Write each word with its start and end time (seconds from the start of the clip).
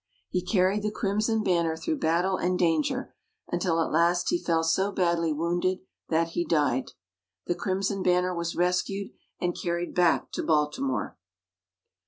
He 0.31 0.43
carried 0.43 0.81
the 0.81 0.89
crimson 0.89 1.43
banner 1.43 1.77
through 1.77 1.99
battle 1.99 2.35
and 2.35 2.57
danger, 2.57 3.13
until 3.49 3.79
at 3.79 3.91
last 3.91 4.29
he 4.31 4.43
fell 4.43 4.63
so 4.63 4.91
badly 4.91 5.31
wounded 5.31 5.81
that 6.09 6.29
he 6.29 6.43
died. 6.43 6.93
The 7.45 7.53
crimson 7.53 8.01
banner 8.01 8.33
was 8.33 8.55
rescued, 8.55 9.11
and 9.39 9.55
carried 9.55 9.93
back 9.93 10.31
to 10.31 10.41
Baltimore. 10.41 11.19